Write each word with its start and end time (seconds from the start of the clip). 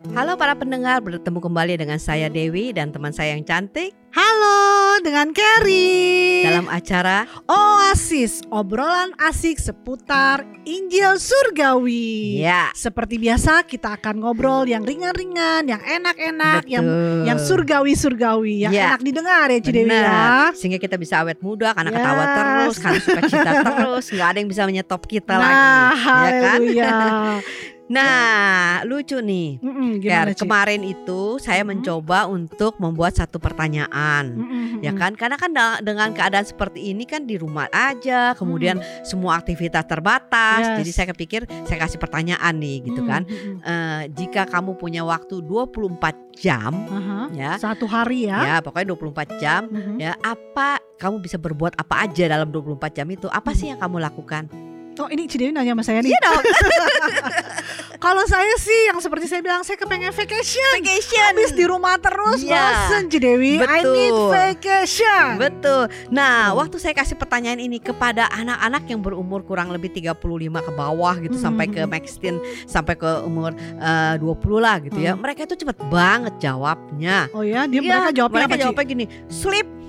Halo 0.00 0.32
para 0.32 0.56
pendengar, 0.56 1.04
bertemu 1.04 1.44
kembali 1.44 1.76
dengan 1.76 2.00
saya 2.00 2.32
Dewi 2.32 2.72
dan 2.72 2.88
teman 2.88 3.12
saya 3.12 3.36
yang 3.36 3.44
cantik 3.44 3.92
Halo, 4.16 4.96
dengan 5.04 5.28
Carrie 5.36 6.40
dalam 6.40 6.72
acara 6.72 7.28
Oasis, 7.44 8.40
obrolan 8.48 9.12
asik 9.20 9.60
seputar 9.60 10.40
Injil 10.64 11.20
Surgawi. 11.20 12.40
Ya, 12.40 12.72
Seperti 12.72 13.20
biasa 13.20 13.60
kita 13.62 14.00
akan 14.00 14.24
ngobrol 14.24 14.64
yang 14.64 14.88
ringan-ringan, 14.88 15.68
yang 15.68 15.84
enak-enak, 15.84 16.64
yang 16.64 16.80
betul. 16.80 17.20
yang 17.28 17.36
surgawi-surgawi, 17.38 18.54
yang 18.64 18.72
Ya. 18.72 18.96
enak 18.96 19.04
didengar 19.04 19.52
ya 19.52 19.60
Cidewi 19.60 19.84
ya. 19.84 20.00
Benar. 20.00 20.48
Sehingga 20.56 20.80
kita 20.80 20.96
bisa 20.96 21.20
awet 21.20 21.44
muda 21.44 21.76
karena 21.76 21.92
ketawa 21.92 22.24
Yes. 22.24 22.32
terus, 22.32 22.74
karena 22.80 23.00
suka 23.04 23.20
cita 23.28 23.52
terus, 23.62 24.04
nggak 24.08 24.28
ada 24.32 24.38
yang 24.40 24.48
bisa 24.48 24.62
menyetop 24.64 25.04
kita 25.04 25.36
Nah, 25.36 25.92
lagi, 25.92 26.72
ya 26.72 26.88
kan? 26.88 27.40
haleluya. 27.90 27.98
Nah, 28.70 28.86
lucu 28.86 29.18
nih. 29.18 29.58
Mm-mm, 29.58 29.90
Ker, 29.98 30.06
gimana, 30.22 30.30
Ci? 30.30 30.40
kemarin 30.40 30.82
itu 30.82 31.20
saya 31.36 31.60
Mhm. 31.60 31.68
mencoba 31.68 32.18
untuk 32.26 32.78
membuat 32.78 33.14
satu 33.14 33.36
pertanyaan. 33.36 34.30
Mm-mm, 34.30 34.66
Ya 34.80 34.90
mm-mm. 34.90 35.00
kan, 35.00 35.12
karena 35.14 35.36
kan 35.36 35.50
dengan 35.80 36.10
keadaan 36.10 36.42
seperti 36.42 36.88
ini 36.88 37.02
kan 37.02 37.24
di 37.24 37.34
rumah 37.34 37.66
aja, 37.68 38.32
kemudian 38.32 38.78
semua 39.02 39.36
aktivitas 39.36 39.84
terbatas. 39.84 40.62
Yes. 40.64 40.76
Jadi 40.78 40.90
saya 40.92 41.06
kepikir 41.10 41.40
saya 41.64 41.78
kasih 41.80 41.98
pertanyaan 41.98 42.54
nih, 42.56 42.76
gitu 42.84 43.02
Mm, 43.02 43.08
kan. 43.08 43.22
mm-mm. 43.24 43.56
Eh, 43.60 44.02
jika 44.14 44.46
kamu 44.46 44.74
punya 44.74 45.02
waktu 45.02 45.42
24 45.42 46.14
jam, 46.32 46.72
Aha. 46.86 47.28
ya, 47.30 47.58
Satu 47.58 47.84
hari 47.84 48.24
ya. 48.24 48.38
ya 48.40 48.56
pokoknya 48.60 48.86
24 48.88 49.28
jam, 49.36 49.66
Mhm. 49.66 49.98
ya 49.98 50.14
apa 50.20 50.78
kamu 50.96 51.18
bisa 51.18 51.36
berbuat 51.36 51.74
apa 51.74 52.04
aja 52.04 52.24
dalam 52.26 52.48
24 52.48 52.94
jam 52.94 53.06
itu? 53.06 53.26
Apa 53.26 53.50
sih 53.50 53.68
yang 53.68 53.76
kamu 53.76 53.98
lakukan? 53.98 54.69
Oh 55.00 55.08
ini 55.08 55.24
Cidewi 55.24 55.50
nanya 55.50 55.72
sama 55.72 55.80
saya 55.82 55.98
nih. 56.00 56.12
Iya 56.12 56.20
dong, 56.20 56.44
Kalau 58.04 58.24
saya 58.24 58.56
sih 58.56 58.88
yang 58.88 58.96
seperti 58.96 59.28
saya 59.28 59.40
bilang 59.40 59.60
saya 59.60 59.76
kepengen 59.76 60.08
vacation. 60.10 60.72
vacation. 60.74 61.20
Habis 61.30 61.52
di 61.52 61.64
rumah 61.64 61.96
terus 61.96 62.40
Iya. 62.40 62.56
bosen 62.86 63.08
Cidewi. 63.08 63.60
I 63.60 63.80
Betul. 63.80 63.92
need 63.92 64.16
vacation. 64.30 65.26
Betul. 65.36 65.82
Nah, 66.08 66.48
Hmm. 66.48 66.58
waktu 66.58 66.76
saya 66.76 66.92
kasih 66.92 67.16
pertanyaan 67.16 67.56
ini 67.58 67.76
kepada 67.76 68.28
anak-anak 68.30 68.82
yang 68.86 69.00
berumur 69.00 69.40
kurang 69.42 69.68
lebih 69.68 69.88
35 69.90 70.16
ke 70.60 70.72
bawah 70.72 71.12
gitu 71.18 71.36
Hmm, 71.36 71.44
sampai 71.46 71.66
ke 71.66 71.84
maxtin 71.84 72.36
sampai 72.64 72.94
ke 72.94 73.10
umur 73.22 73.52
eh, 73.56 74.14
20 74.16 74.58
lah 74.58 74.80
gitu 74.80 74.96
ya. 74.96 75.12
Hmm. 75.12 75.20
Mereka 75.20 75.44
itu 75.44 75.56
cepet 75.58 75.76
banget 75.86 76.34
jawabnya. 76.40 77.28
Oh 77.32 77.40
ya, 77.40 77.64
dia 77.64 77.80
Iya, 77.80 77.88
mereka 77.90 78.10
jawabnya 78.14 78.36
mereka 78.38 78.48
apa 78.50 78.62
jawabnya 78.62 78.84
gini, 78.86 79.04
sleep. 79.28 79.79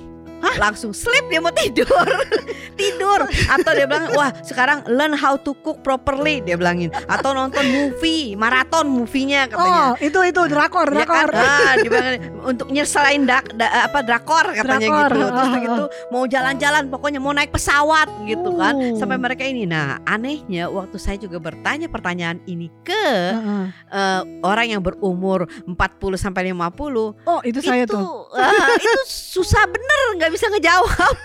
Langsung 0.53 0.91
sleep 0.91 1.27
dia 1.27 1.37
mau 1.37 1.51
tidur. 1.51 2.05
tidur 2.81 3.19
atau 3.47 3.71
dia 3.71 3.85
bilang, 3.85 4.09
"Wah, 4.11 4.31
sekarang 4.41 4.83
learn 4.87 5.13
how 5.13 5.35
to 5.35 5.53
cook 5.57 5.81
properly." 5.81 6.41
Dia 6.41 6.55
bilangin 6.55 6.89
atau 7.05 7.31
nonton 7.31 7.63
movie, 7.63 8.33
maraton 8.33 8.87
movie-nya 8.87 9.45
katanya. 9.47 9.81
Oh, 9.83 9.91
itu 9.97 10.19
itu 10.23 10.41
drakor, 10.47 10.87
Ya 10.89 11.03
kan? 11.03 11.27
drakor. 11.27 11.31
Ah, 11.33 11.73
dia 11.77 11.89
bilang, 11.89 12.13
untuk 12.43 12.67
nyeselain 12.69 13.23
dak, 13.23 13.53
da- 13.53 13.85
apa 13.85 13.99
drakor 14.01 14.45
katanya 14.51 14.87
Drakor, 14.87 15.09
gitu. 15.11 15.27
Terus 15.27 15.47
ah, 15.47 15.57
gitu 15.57 15.83
mau 16.09 16.23
jalan-jalan 16.25 16.83
pokoknya 16.87 17.19
mau 17.19 17.31
naik 17.31 17.51
pesawat 17.51 18.07
gitu 18.25 18.49
kan. 18.55 18.73
Oh. 18.73 18.97
Sampai 18.97 19.17
mereka 19.17 19.43
ini. 19.43 19.63
Nah, 19.63 20.01
anehnya 20.03 20.67
waktu 20.67 20.97
saya 20.97 21.15
juga 21.15 21.37
bertanya 21.37 21.85
pertanyaan 21.85 22.41
ini 22.45 22.67
ke 22.81 23.05
Heeh. 23.31 23.65
eh, 23.87 24.21
orang 24.41 24.67
yang 24.69 24.81
berumur 24.81 25.45
40 25.63 25.77
sampai 26.15 26.49
50 26.49 27.13
Oh, 27.21 27.39
itu 27.43 27.59
saya 27.59 27.85
itu 27.85 27.93
tuh. 27.93 28.25
ah, 28.33 28.73
itu 28.73 29.01
susah 29.05 29.63
bener 29.65 29.99
nggak 30.17 30.30
bisa 30.31 30.47
ngejawab. 30.49 31.15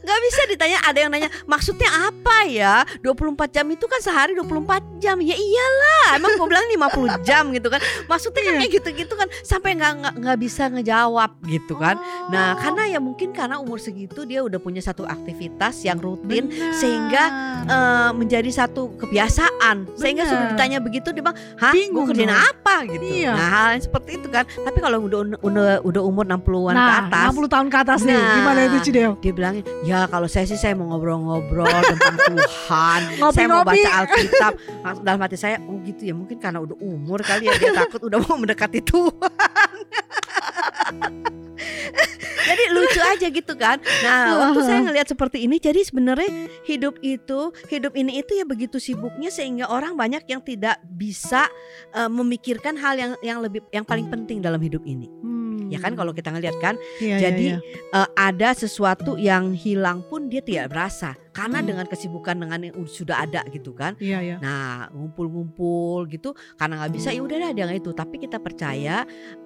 Nggak 0.00 0.18
bisa 0.22 0.42
ditanya 0.46 0.78
ada 0.82 0.98
yang 0.98 1.10
nanya 1.10 1.30
maksudnya 1.44 1.88
apa 2.08 2.36
ya 2.46 2.74
24 3.00 3.50
jam 3.50 3.66
itu 3.68 3.84
kan 3.84 4.00
sehari 4.00 4.32
24 4.34 5.00
jam 5.00 5.16
ya 5.18 5.34
iyalah 5.34 6.08
emang 6.16 6.36
gue 6.36 6.46
bilang 6.46 6.66
50 6.68 7.26
jam 7.26 7.44
gitu 7.50 7.68
kan 7.68 7.80
maksudnya 8.06 8.40
kan 8.40 8.52
Iya. 8.54 8.60
kayak 8.60 8.72
gitu-gitu 8.78 9.14
kan 9.14 9.28
sampai 9.40 9.70
nggak 9.74 9.92
nggak 10.16 10.38
bisa 10.38 10.68
ngejawab 10.68 11.30
gitu 11.44 11.74
kan 11.74 11.96
Oh. 11.96 12.28
nah 12.28 12.54
karena 12.56 12.88
ya 12.88 13.00
mungkin 13.00 13.32
karena 13.32 13.58
umur 13.58 13.76
segitu 13.76 14.24
dia 14.24 14.40
udah 14.40 14.56
punya 14.56 14.80
satu 14.80 15.04
aktivitas 15.04 15.82
yang 15.82 15.98
rutin 15.98 16.46
Benar. 16.46 16.74
sehingga 16.76 17.22
eh, 17.64 18.10
menjadi 18.12 18.50
satu 18.50 18.94
kebiasaan 18.96 19.88
sehingga 19.96 20.24
Benar. 20.24 20.30
sudah 20.30 20.46
ditanya 20.52 20.78
begitu 20.78 21.08
dia 21.10 21.22
bilang 21.22 21.38
hah 21.56 21.72
gue 21.72 22.04
kerjain 22.06 22.28
dong. 22.28 22.38
apa 22.38 22.74
gitu 22.86 23.04
Iya. 23.04 23.32
nah 23.32 23.48
hal 23.48 23.68
yang 23.74 23.82
seperti 23.82 24.10
itu 24.16 24.28
kan 24.28 24.44
tapi 24.44 24.78
kalau 24.78 24.98
udah 25.02 25.18
udah 25.40 25.66
udah 25.82 26.02
umur 26.02 26.24
60-an 26.24 26.74
ke 26.74 26.80
nah, 26.80 27.00
atas 27.06 27.28
60 27.32 27.48
tahun 27.48 27.66
ke 27.68 27.78
atas 27.78 28.00
nih. 28.02 28.14
Nah. 28.14 28.34
Gimana 28.34 28.60
itu 28.66 28.78
Dia 29.20 29.32
bilangnya 29.32 29.62
ya 29.84 30.06
kalau 30.08 30.26
saya 30.30 30.48
sih 30.48 30.58
saya 30.58 30.74
mau 30.78 30.88
ngobrol-ngobrol 30.92 31.68
tentang 31.92 32.16
Tuhan. 32.30 33.00
Saya 33.32 33.46
mau 33.50 33.62
baca 33.62 33.90
Alkitab. 34.04 34.52
Dalam 35.02 35.20
hati 35.20 35.36
saya 35.36 35.60
oh 35.64 35.78
gitu 35.84 36.08
ya 36.08 36.14
mungkin 36.16 36.38
karena 36.40 36.62
udah 36.62 36.76
umur 36.80 37.20
kali 37.20 37.48
ya 37.50 37.54
dia 37.58 37.72
takut 37.84 38.00
udah 38.06 38.18
mau 38.24 38.36
mendekati 38.40 38.80
Tuhan. 38.82 39.74
Jadi 42.44 42.64
lucu 42.76 43.00
aja 43.00 43.26
gitu 43.32 43.52
kan. 43.56 43.80
Nah 44.04 44.36
waktu 44.46 44.60
saya 44.68 44.80
ngelihat 44.84 45.08
seperti 45.08 45.48
ini 45.48 45.56
jadi 45.56 45.80
sebenarnya 45.80 46.28
hidup 46.68 47.00
itu 47.00 47.50
hidup 47.72 47.96
ini 47.96 48.20
itu 48.20 48.36
ya 48.36 48.44
begitu 48.44 48.76
sibuknya 48.76 49.32
sehingga 49.32 49.72
orang 49.72 49.96
banyak 49.96 50.28
yang 50.28 50.44
tidak 50.44 50.76
bisa 50.84 51.48
eh, 51.96 52.10
memikirkan 52.12 52.76
hal 52.76 52.94
yang 53.00 53.12
yang 53.24 53.38
lebih 53.40 53.64
yang 53.72 53.82
paling 53.82 54.12
penting 54.12 54.44
dalam 54.44 54.60
hidup 54.60 54.84
ini. 54.84 55.08
Hmm. 55.08 55.33
Ya 55.66 55.78
kan 55.78 55.92
kalau 55.92 56.10
kita 56.10 56.30
ngelihat 56.30 56.56
kan 56.58 56.74
Iya, 56.98 57.06
iya, 57.08 57.18
jadi 57.20 57.46
iya. 57.54 57.58
eh, 57.92 58.08
ada 58.14 58.48
sesuatu 58.52 59.16
yang 59.16 59.52
hilang 59.52 60.02
pun 60.04 60.26
dia 60.26 60.40
tidak 60.40 60.70
berasa 60.70 61.12
karena 61.30 61.58
Hmm. 61.60 61.68
dengan 61.68 61.86
kesibukan 61.86 62.36
dengan 62.36 62.60
yang 62.62 62.74
ud- 62.76 62.88
sudah 62.88 63.22
ada 63.22 63.42
gitu 63.48 63.72
kan. 63.72 63.98
Iya, 63.98 64.18
iya. 64.20 64.36
Nah 64.38 64.86
ngumpul-ngumpul 64.90 66.06
gitu 66.08 66.30
karena 66.54 66.78
nggak 66.78 66.92
bisa 66.92 67.10
ya 67.10 67.20
udah 67.20 67.36
deh 67.36 67.48
ada 67.50 67.60
yang 67.60 67.72
itu. 67.72 67.90
Tapi 67.90 68.16
kita 68.18 68.38
percaya 68.38 69.02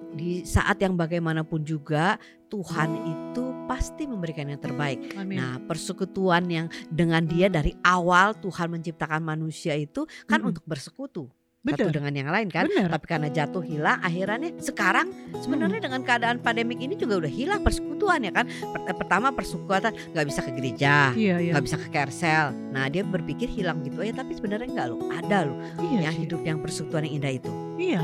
di 0.09 0.41
saat 0.41 0.77
yang 0.77 0.93
bagaimanapun 0.93 1.61
juga 1.61 2.17
Tuhan 2.49 2.89
itu 3.05 3.43
pasti 3.65 4.05
memberikan 4.05 4.49
yang 4.49 4.57
terbaik. 4.57 5.13
Amin. 5.13 5.37
Nah 5.37 5.61
persekutuan 5.61 6.45
yang 6.45 6.65
dengan 6.89 7.21
dia 7.23 7.45
dari 7.47 7.77
awal 7.81 8.33
Tuhan 8.35 8.69
menciptakan 8.69 9.21
manusia 9.21 9.73
itu 9.73 10.05
kan 10.25 10.41
Mm-mm. 10.41 10.49
untuk 10.53 10.63
bersekutu 10.65 11.29
satu 11.61 11.75
Bener. 11.81 11.91
dengan 11.91 12.13
yang 12.15 12.29
lain 12.29 12.47
kan. 12.47 12.65
Bener. 12.65 12.87
Tapi 12.87 13.05
karena 13.05 13.27
jatuh 13.27 13.59
hilang 13.59 13.99
akhirnya 13.99 14.49
sekarang 14.57 15.11
sebenarnya 15.35 15.79
dengan 15.81 16.01
keadaan 16.01 16.39
pandemik 16.39 16.79
ini 16.79 16.95
juga 16.95 17.19
udah 17.19 17.29
hilang 17.29 17.59
persekutuan 17.59 18.23
ya 18.23 18.31
kan. 18.31 18.47
Per- 18.47 18.87
Pertama 18.99 19.31
persekutuan 19.31 19.81
nggak 19.89 20.25
bisa 20.25 20.39
ke 20.39 20.51
gereja, 20.51 21.11
Iya, 21.11 21.35
iya. 21.39 21.51
nggak 21.51 21.65
bisa 21.65 21.77
ke 21.77 21.89
kersel. 21.89 22.53
Nah 22.69 22.87
dia 22.87 23.01
berpikir 23.01 23.49
hilang 23.49 23.81
gitu 23.81 23.99
ya 23.99 24.13
tapi 24.13 24.33
sebenarnya 24.33 24.69
enggak 24.69 24.87
loh. 24.87 25.01
Ada 25.09 25.37
loh 25.45 25.57
Iya, 25.81 25.99
yang 26.05 26.15
hidup 26.15 26.41
yang 26.41 26.57
persekutuan 26.59 27.03
yang 27.03 27.19
indah 27.19 27.33
itu. 27.33 27.51
Iya. 27.75 28.01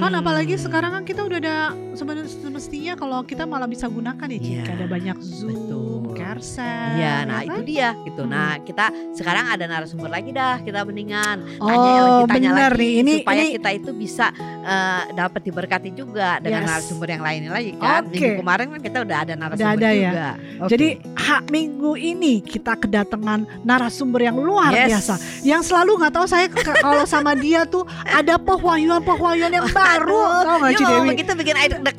Kan 0.00 0.10
Hmm. 0.10 0.18
apalagi 0.18 0.56
sekarang 0.56 0.90
kan 0.90 1.02
kita 1.04 1.22
udah 1.22 1.38
ada 1.38 1.56
sebenarnya 1.92 2.26
semestinya 2.26 2.92
kalau 2.94 3.22
kita 3.22 3.44
malah 3.44 3.66
bisa 3.66 3.86
gunakan 3.86 4.26
ya. 4.26 4.38
Iya, 4.40 4.62
ada 4.72 4.86
banyak 4.86 5.16
Zoom, 5.20 5.52
betul. 5.52 5.95
Kersel. 6.18 6.88
Iya, 6.96 6.96
ya 6.96 7.14
nah 7.24 7.38
kan? 7.38 7.48
itu 7.48 7.60
dia 7.62 7.88
gitu. 8.02 8.22
Hmm. 8.22 8.32
Nah 8.32 8.50
kita 8.58 8.84
sekarang 9.12 9.44
ada 9.46 9.64
narasumber 9.64 10.08
lagi 10.08 10.30
dah. 10.30 10.56
Kita 10.58 10.80
mendingan 10.82 11.36
Oh, 11.56 11.68
tanya 11.68 11.90
lagi 11.96 12.22
tanya 12.26 12.50
bener 12.50 12.72
lagi 12.72 12.80
nih. 12.80 12.94
Ini 12.96 13.12
supaya 13.20 13.42
ini 13.42 13.52
kita 13.54 13.70
itu 13.72 13.90
bisa 13.92 14.26
eh, 14.62 15.02
dapat 15.12 15.40
diberkati 15.42 15.90
juga 15.92 16.38
dengan 16.38 16.54
Yes. 16.58 16.68
narasumber 16.68 17.08
yang 17.08 17.22
lainnya 17.22 17.50
lagi 17.50 17.70
kan. 17.74 18.02
Oke. 18.02 18.14
Minggu 18.14 18.32
kemarin 18.40 18.66
kan 18.68 18.80
kita 18.80 18.98
udah 19.02 19.18
ada 19.18 19.32
narasumber 19.34 19.74
ada 19.74 19.88
ya. 19.88 20.00
juga. 20.02 20.28
Oke. 20.58 20.70
Jadi 20.72 20.88
hak 21.16 21.42
minggu 21.48 21.90
ini 21.94 22.34
kita 22.40 22.72
kedatangan 22.74 23.40
narasumber 23.62 24.20
yang 24.22 24.36
luar 24.36 24.70
Yes. 24.70 24.88
biasa. 24.90 25.14
Yang 25.42 25.62
selalu 25.66 25.90
nggak 25.96 26.12
tahu 26.12 26.26
saya 26.26 26.46
kalau 26.76 27.04
sama 27.04 27.34
dia 27.34 27.62
tuh 27.64 27.82
ada 28.02 28.36
pewahyuan-pewahyuan 28.36 29.52
yang 29.52 29.68
baru. 29.68 30.24
Tahu 30.42 30.56
nggak 30.56 30.70
dia 30.70 30.76
Ci 30.76 30.82
ngomong 30.82 30.98
Dewi? 30.98 31.10
begitu 31.12 31.30
bikin 31.34 31.56
air 31.56 31.70
nih. 31.76 31.94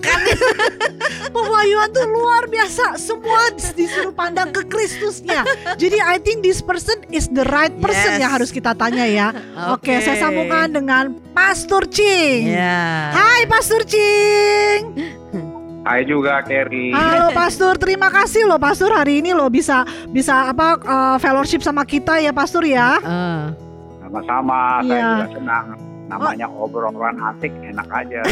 Pewahyuan 1.34 1.90
tuh 1.92 2.06
luar 2.08 2.44
biasa. 2.48 2.96
Semua 2.98 3.42
disuruh 3.54 4.07
pandang 4.10 4.50
ke 4.50 4.64
Kristusnya. 4.64 5.42
Jadi 5.74 5.98
I 5.98 6.18
think 6.18 6.42
this 6.42 6.60
person 6.60 7.04
is 7.08 7.28
the 7.28 7.44
right 7.46 7.74
person 7.76 8.16
Yes. 8.16 8.22
yang 8.22 8.32
harus 8.32 8.50
kita 8.50 8.72
tanya 8.72 9.04
ya. 9.04 9.32
Oke, 9.74 10.00
saya 10.00 10.20
sambungkan 10.22 10.70
dengan 10.70 11.04
Pastor 11.32 11.84
Cing. 11.86 12.48
Ya. 12.48 13.12
Hai 13.12 13.44
Pastor 13.46 13.84
Cing. 13.84 14.84
Hai 15.82 16.04
juga 16.04 16.40
Kerry. 16.42 16.92
Halo 16.92 17.32
Pastor, 17.40 17.76
terima 17.76 18.08
kasih 18.08 18.44
loh 18.44 18.58
Pastor 18.58 18.92
hari 18.92 19.20
ini 19.20 19.32
loh 19.32 19.48
bisa 19.48 19.82
bisa 20.08 20.52
apa 20.52 20.76
uh, 20.78 21.18
fellowship 21.18 21.60
sama 21.60 21.82
kita 21.82 22.20
ya 22.20 22.30
Pastor 22.30 22.62
ya. 22.62 23.00
Eh, 23.00 23.44
Sama-sama, 24.02 24.80
saya 24.82 24.92
Iya. 24.94 25.08
juga 25.14 25.28
senang. 25.34 25.66
Namanya 26.08 26.48
obrolan 26.48 27.20
asik, 27.20 27.52
enak 27.62 27.84
aja. 27.92 28.24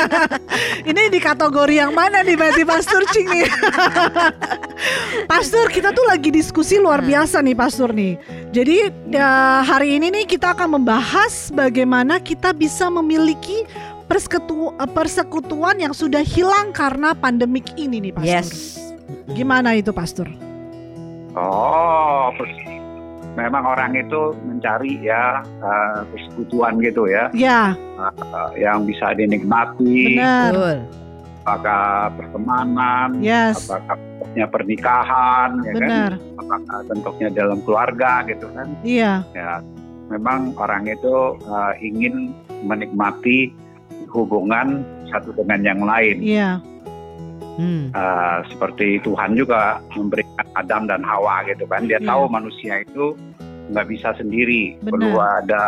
Ini 0.88 1.12
di 1.12 1.20
kategori 1.20 1.74
yang 1.76 1.92
mana 1.92 2.20
nih 2.20 2.32
berarti 2.32 2.64
Pastor 2.64 3.04
Cing 3.12 3.28
nih? 3.28 3.44
Pastor 5.30 5.68
kita 5.68 5.92
tuh 5.92 6.04
lagi 6.04 6.28
diskusi 6.28 6.76
luar 6.76 7.00
Hmm. 7.00 7.10
biasa 7.10 7.36
nih 7.38 7.52
Pastor 7.54 7.92
nih. 7.92 8.16
Jadi 8.50 8.76
ya, 9.10 9.30
hari 9.60 9.96
ini 9.96 10.08
nih 10.10 10.24
kita 10.26 10.52
akan 10.52 10.80
membahas 10.80 11.48
bagaimana 11.50 12.16
kita 12.18 12.50
bisa 12.50 12.88
memiliki 12.88 13.68
persekutu- 14.04 14.72
eh, 14.74 14.88
persekutuan 14.88 15.76
yang 15.76 15.92
sudah 15.92 16.20
hilang 16.20 16.72
karena 16.72 17.12
pandemik 17.12 17.68
ini 17.76 18.00
nih 18.00 18.12
Pastor. 18.12 18.32
yes. 18.32 18.80
Gimana 19.30 19.74
itu 19.74 19.92
Pastor? 19.92 20.28
Oh, 21.34 22.30
pers- 22.32 22.73
memang 23.34 23.64
orang 23.66 23.92
itu 23.94 24.30
mencari 24.42 25.02
ya 25.02 25.42
eh, 25.42 25.98
persekutuan 26.08 26.78
gitu 26.80 27.06
ya, 27.06 27.28
Ya, 27.34 27.74
eh, 27.98 28.50
yang 28.62 28.86
bisa 28.86 29.12
dinikmati, 29.12 30.18
benar. 30.18 30.82
Apakah 31.44 32.08
pertemanan, 32.16 33.20
Yes, 33.20 33.68
apakah 33.68 34.00
bentuknya 34.00 34.46
pernikahan, 34.48 35.50
ya 35.60 35.72
kan, 35.76 35.84
benar. 35.84 36.12
apakah 36.40 36.78
bentuknya 36.88 37.28
dalam 37.30 37.58
keluarga 37.62 38.12
gitu 38.24 38.46
kan. 38.56 38.66
Iya, 38.80 39.12
Ya, 39.36 39.60
memang 40.08 40.56
orang 40.56 40.88
itu 40.88 41.14
eh, 41.44 41.72
ingin 41.84 42.32
menikmati 42.64 43.52
hubungan 44.08 44.80
satu 45.12 45.34
dengan 45.36 45.60
yang 45.60 45.80
lain. 45.84 46.16
iya. 46.22 46.50
Hmm. 47.54 47.90
Eh, 47.90 48.38
seperti 48.50 48.98
Tuhan 49.00 49.34
juga 49.34 49.78
memberikan 49.94 50.46
Adam 50.54 50.90
dan 50.90 51.02
Hawa 51.02 51.46
gitu 51.46 51.64
kan. 51.66 51.86
Dia 51.86 52.02
Iya. 52.02 52.08
tahu 52.10 52.22
manusia 52.26 52.82
itu 52.82 53.14
nggak 53.70 53.86
bisa 53.88 54.12
sendiri, 54.14 54.76
Benar. 54.78 54.90
perlu 54.90 55.10
ada 55.16 55.62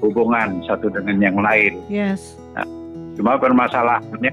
hubungan 0.00 0.60
satu 0.64 0.88
dengan 0.88 1.18
yang 1.18 1.38
lain. 1.38 1.82
Yes. 1.88 2.36
Cuma 3.16 3.40
permasalahannya 3.40 4.32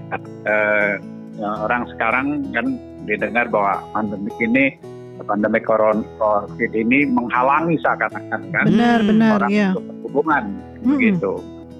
ya, 1.39 1.49
orang 1.63 1.87
sekarang 1.95 2.43
kan 2.51 2.75
didengar 3.03 3.47
bahwa 3.47 3.79
pandemik 3.91 4.35
ini 4.39 4.75
pandemi 5.23 5.59
corona 5.63 6.03
COVID 6.19 6.71
ini 6.73 7.07
menghalangi 7.07 7.79
seakan-akan 7.79 8.41
kan 8.51 8.65
Benar, 8.67 8.99
Hmm, 8.99 9.07
benar, 9.07 9.31
orang 9.39 9.49
iya. 9.51 9.69
untuk 9.71 9.83
berhubungan 9.87 10.43
Mm-mm. 10.83 10.99
gitu. 10.99 11.33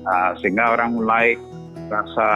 Ah, 0.04 0.32
sehingga 0.40 0.76
orang 0.76 0.96
mulai 0.96 1.36
rasa 1.92 2.30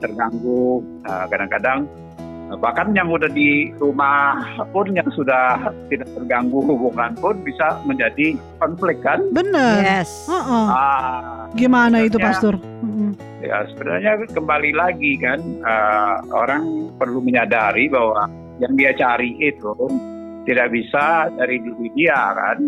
terganggu 0.00 0.84
ah, 1.06 1.24
kadang-kadang 1.28 1.86
ah, 1.86 2.09
bahkan 2.58 2.90
yang 2.90 3.06
udah 3.06 3.30
di 3.30 3.70
rumah 3.78 4.42
pun 4.74 4.90
yang 4.90 5.06
sudah 5.14 5.70
tidak 5.86 6.10
terganggu 6.18 6.58
hubungan 6.66 7.14
pun 7.14 7.38
bisa 7.46 7.78
menjadi 7.86 8.34
konflik 8.58 8.98
kan 9.04 9.22
Benar. 9.30 9.78
Yes. 9.84 10.26
Heeh. 10.26 10.66
ah, 10.66 11.46
Gimana 11.54 12.02
itu, 12.02 12.18
Pastor? 12.18 12.58
Ya 13.40 13.64
sebenarnya 13.70 14.26
kembali 14.34 14.74
lagi 14.74 15.14
kan 15.16 15.38
ah, 15.62 16.18
orang 16.34 16.90
perlu 16.98 17.22
menyadari 17.22 17.86
bahwa 17.86 18.26
yang 18.58 18.74
dia 18.74 18.92
cari 18.92 19.32
itu 19.38 19.72
tidak 20.44 20.74
bisa 20.74 21.30
dari 21.36 21.60
diri 21.60 21.88
dia 21.94 22.34
kan 22.34 22.58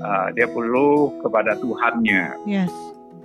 Ah, 0.00 0.30
dia 0.32 0.46
perlu 0.46 1.10
kepada 1.18 1.58
Tuhannya 1.58 2.46
Yes. 2.46 2.70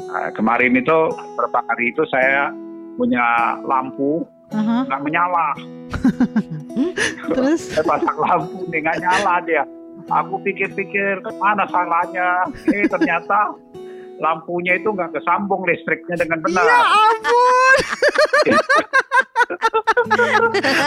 Nah, 0.02 0.28
kemarin 0.34 0.76
itu 0.76 0.98
beberapa 1.14 1.62
hari 1.72 1.94
itu 1.94 2.04
saya 2.10 2.52
punya 2.98 3.24
lampu 3.64 4.26
Aha. 4.52 4.84
nggak 4.84 5.02
menyala. 5.04 5.50
Terus? 7.30 7.62
Saya 7.74 7.84
pasang 7.86 8.18
lampu 8.18 8.66
nih 8.70 8.80
nggak 8.86 9.00
nyala 9.02 9.36
dia. 9.46 9.64
Aku 10.06 10.38
pikir-pikir 10.46 11.24
mana 11.42 11.66
salahnya. 11.70 12.46
Eh 12.70 12.86
ternyata 12.86 13.58
lampunya 14.22 14.78
itu 14.80 14.92
nggak 14.94 15.12
kesambung 15.16 15.66
listriknya 15.66 16.16
dengan 16.20 16.40
benar. 16.46 16.64
Ya 16.64 16.80
ampun. 16.84 17.76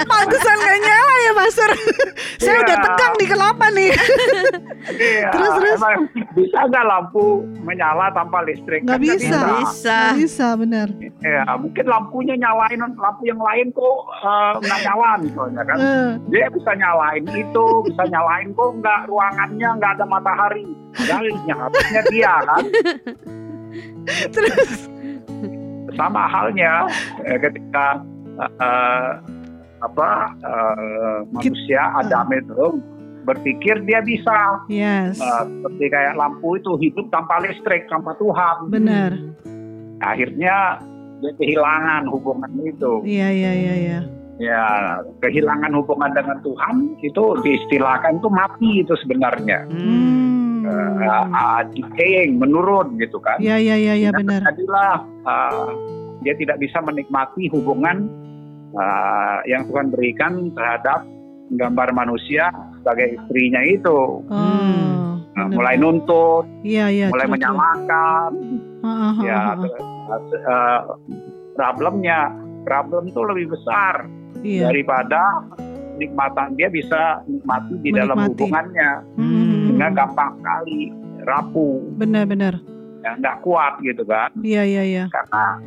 Pantesan 0.05 0.57
gak 0.59 0.79
nyala 0.79 1.15
ya, 1.19 1.33
Pastor. 1.35 1.71
Saya 2.43 2.55
Iya. 2.55 2.63
udah 2.63 2.77
tegang 2.81 3.13
nih 3.15 3.29
kenapa 3.29 3.65
nih? 3.77 3.91
Iya, 4.89 5.29
Terus, 5.31 5.53
terus? 5.59 5.77
emang 5.77 5.99
bisa 6.33 6.59
nggak 6.65 6.85
lampu 6.87 7.25
menyala 7.61 8.09
tanpa 8.11 8.41
listrik? 8.43 8.83
Nggak 8.83 8.95
Kan 8.95 9.05
bisa. 9.05 9.39
Bisa. 9.59 9.99
Nggak 10.09 10.19
bisa, 10.19 10.47
benar. 10.55 10.89
Ya, 11.19 11.43
mungkin 11.57 11.85
lampunya 11.85 12.35
nyalain 12.37 12.79
lampu 12.79 13.23
yang 13.25 13.39
lain 13.39 13.67
kok 13.71 13.99
eh, 14.23 14.53
nggak 14.61 14.81
nyala 14.83 15.11
misalnya 15.19 15.63
kan. 15.65 15.77
Eh, 15.77 16.09
dia 16.29 16.47
bisa 16.49 16.71
nyalain 16.73 17.25
itu, 17.29 17.67
bisa 17.85 18.03
nyalain 18.07 18.49
kok 18.53 18.71
nggak 18.79 19.01
ruangannya 19.07 19.69
nggak 19.77 19.93
ada 19.99 20.05
matahari. 20.05 20.67
Dan 20.97 21.23
nyalainnya 21.45 22.03
dia 22.09 22.33
kan. 22.45 22.63
terus? 24.35 24.71
Sama 25.91 26.23
halnya 26.25 26.87
eh, 27.21 27.37
ketika 27.37 27.99
eh, 28.39 28.53
eh, 28.63 29.11
apa 29.79 30.11
eh, 30.43 31.19
manusia 31.31 31.83
Adam 32.03 32.27
itu 32.35 32.67
berpikir 33.29 33.85
dia 33.85 34.01
bisa 34.01 34.65
Yes. 34.73 35.21
eh, 35.21 35.45
seperti 35.45 35.85
kayak 35.93 36.15
lampu 36.17 36.57
itu 36.57 36.81
hidup 36.81 37.13
tanpa 37.13 37.45
listrik, 37.45 37.85
tanpa 37.93 38.17
Tuhan. 38.17 38.73
Benar. 38.73 39.13
Akhirnya 40.01 40.81
dia 41.19 41.33
kehilangan 41.37 42.09
hubungan 42.09 42.51
itu. 42.63 43.03
Iya, 43.05 43.29
iya, 43.35 43.53
iya, 43.53 43.75
iya. 43.75 44.01
Ya, 44.39 44.65
kehilangan 45.19 45.75
hubungan 45.75 46.15
dengan 46.15 46.39
Tuhan 46.47 46.95
itu 47.03 47.25
diistilahkan 47.43 48.23
itu 48.23 48.29
mati 48.31 48.71
itu 48.87 48.95
sebenarnya. 49.03 49.67
Hmm. 49.67 50.39
Hmm. 50.69 51.01
uh, 51.01 51.27
uh, 51.33 51.63
decaying, 51.75 52.39
menurun 52.39 53.01
gitu 53.01 53.19
kan. 53.19 53.41
Iya, 53.41 53.57
iya, 53.59 53.77
iya, 53.81 53.95
iya, 53.99 54.11
benar. 54.15 54.45
Jadilah 54.47 55.03
uh, 55.27 55.69
dia 56.23 56.35
tidak 56.39 56.61
bisa 56.63 56.79
menikmati 56.85 57.51
hubungan 57.51 58.07
uh, 58.73 59.39
yang 59.45 59.65
Tuhan 59.65 59.89
berikan 59.89 60.33
terhadap 60.53 61.05
gambar 61.51 61.89
manusia 61.93 62.53
sebagai 62.79 63.17
istrinya 63.17 63.63
itu. 63.63 64.21
Oh. 64.23 64.35
Uh, 65.29 65.47
benar. 65.47 65.55
mulai 65.55 65.77
nuntut, 65.79 66.45
Iya, 66.61 66.91
iya. 66.91 67.07
mulai 67.09 67.25
true. 67.25 67.35
menyalahkan, 67.39 68.33
Ah, 68.79 68.91
ah, 68.91 69.07
ah, 69.07 69.15
ya 69.23 69.41
uh, 69.55 70.21
uh, 70.45 70.81
problemnya 71.55 72.31
problem 72.63 73.07
itu 73.07 73.21
lebih 73.23 73.55
besar 73.55 74.07
Iya. 74.39 74.67
daripada 74.67 75.47
nikmatan 75.95 76.55
dia 76.55 76.67
bisa 76.69 77.23
nikmati 77.25 77.75
di 77.81 77.91
dalam 77.91 78.15
Menikmati. 78.15 78.35
hubungannya 78.35 78.91
Hmm. 79.15 79.67
sehingga 79.67 79.89
gampang 79.95 80.31
sekali 80.37 80.81
rapuh 81.23 81.79
Benar, 81.97 82.25
benar. 82.25 82.55
ya 82.99 83.11
nggak 83.15 83.37
kuat 83.41 83.79
gitu 83.81 84.03
kan 84.03 84.31
Iya, 84.39 84.63
iya, 84.65 84.83
iya. 84.85 85.05
karena 85.09 85.59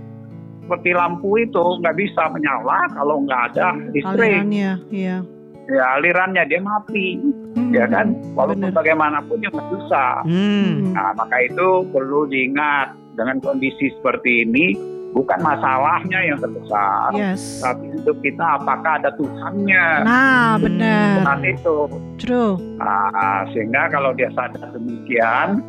seperti 0.71 0.95
lampu 0.95 1.35
itu 1.35 1.83
nggak 1.83 1.99
bisa 1.99 2.31
menyala 2.31 2.87
kalau 2.95 3.19
nggak 3.21 3.41
ada 3.51 3.75
listrik 3.91 4.39
Alirannya, 4.39 4.71
iya. 4.87 5.19
ya 5.67 5.83
alirannya 5.99 6.47
dia 6.47 6.63
mati 6.63 7.19
Hmm. 7.51 7.75
ya 7.75 7.83
kan 7.83 8.15
walaupun 8.31 8.71
Benar. 8.71 8.79
bagaimanapun 8.79 9.43
ya 9.43 9.51
nggak 9.51 9.69
bisa 9.75 10.23
Hmm. 10.23 10.95
nah 10.95 11.11
maka 11.11 11.35
itu 11.43 11.67
perlu 11.91 12.23
diingat 12.23 12.95
dengan 13.19 13.43
kondisi 13.43 13.91
seperti 13.91 14.47
ini 14.47 14.71
bukan 15.11 15.43
masalahnya 15.43 16.23
yang 16.23 16.39
terbesar 16.39 17.11
Yes. 17.11 17.59
tapi 17.59 17.91
hidup 17.91 18.15
kita 18.23 18.55
apakah 18.55 19.03
ada 19.03 19.11
Tuhannya 19.11 19.87
Nah, 20.07 20.55
benar. 20.55 21.27
saat 21.27 21.43
itu 21.43 21.75
True. 22.15 22.55
Nah, 22.79 23.43
sehingga 23.51 23.91
kalau 23.91 24.15
dia 24.15 24.31
sadar 24.31 24.71
demikian 24.71 25.59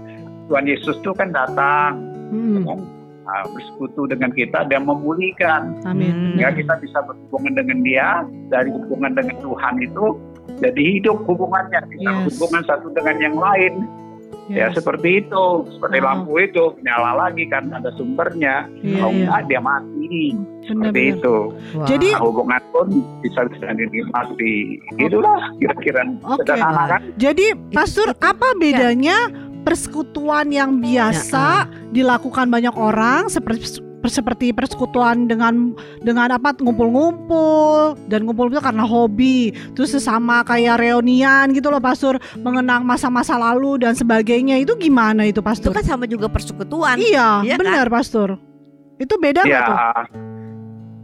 Tuhan 0.46 0.62
Yesus 0.62 0.94
itu 0.96 1.10
kan 1.12 1.34
datang 1.34 1.98
Hmm. 2.30 2.62
kan, 2.62 2.78
nah, 3.22 3.44
bersekutu 3.48 4.06
dengan 4.06 4.30
kita 4.30 4.66
dan 4.66 4.82
memulihkan 4.82 5.78
Amin. 5.82 6.34
ya 6.34 6.50
kita 6.50 6.74
bisa 6.78 6.98
berhubungan 7.02 7.54
dengan 7.54 7.78
dia 7.80 8.08
dari 8.48 8.70
hubungan 8.70 9.12
dengan 9.12 9.36
Tuhan 9.38 9.74
itu 9.78 10.06
jadi 10.58 10.82
hidup 10.98 11.22
hubungannya 11.24 11.80
bisa 11.88 12.10
Yes. 12.12 12.24
hubungan 12.28 12.62
satu 12.64 12.90
dengan 12.90 13.16
yang 13.18 13.36
lain 13.36 13.74
ya 14.50 14.66
Yes. 14.66 14.74
seperti 14.74 15.22
itu 15.22 15.44
seperti 15.70 15.98
Oh. 15.98 16.04
lampu 16.04 16.32
itu 16.36 16.64
nyala 16.82 17.14
lagi 17.20 17.46
karena 17.46 17.78
ada 17.78 17.94
sumbernya 17.94 18.66
Iya, 18.76 18.98
kalau 18.98 19.12
iya. 19.14 19.22
enggak 19.22 19.42
dia 19.46 19.60
mati 19.62 20.14
seperti 20.62 20.74
Benar-benar. 20.74 21.14
itu 21.14 21.36
Wah. 21.72 21.86
Jadi 21.86 22.08
nah, 22.10 22.20
hubungan 22.20 22.62
pun 22.68 22.86
bisa 23.22 23.40
bisa 23.46 23.66
dinikmati 23.70 24.54
itulah 24.98 25.40
kira-kira 25.56 26.02
Oke. 26.20 26.42
sederhana 26.42 26.82
kan 26.88 27.00
Jadi, 27.16 27.46
Pastor, 27.70 28.12
apa 28.12 28.48
bedanya 28.56 29.16
persekutuan 29.62 30.50
yang 30.50 30.78
biasa 30.82 31.70
dilakukan 31.94 32.50
banyak 32.50 32.74
orang 32.74 33.30
seperti 33.30 33.82
seperti 34.02 34.50
persekutuan 34.50 35.30
dengan 35.30 35.78
dengan 36.02 36.34
apa 36.34 36.58
ngumpul-ngumpul 36.58 37.94
dan 38.10 38.26
ngumpul 38.26 38.50
itu 38.50 38.58
karena 38.58 38.82
hobi. 38.82 39.54
Terus 39.78 39.94
sesama 39.94 40.42
kayak 40.42 40.82
reunian 40.82 41.54
gitu 41.54 41.70
loh 41.70 41.78
pastor 41.78 42.18
mengenang 42.42 42.82
masa-masa 42.82 43.38
lalu 43.38 43.78
dan 43.78 43.94
sebagainya. 43.94 44.58
Itu 44.58 44.74
gimana 44.74 45.22
itu 45.22 45.38
itu 45.38 45.40
pastor 45.40 45.70
kan 45.72 45.86
sama 45.86 46.04
juga 46.10 46.28
persekutuan. 46.28 46.98
iya 47.00 47.40
Iya 47.46 47.56
kan? 47.56 47.62
benar 47.62 47.86
pastor 47.88 48.28
itu 48.98 49.14
beda 49.18 49.42
ya. 49.46 49.62
tuh? 49.66 49.78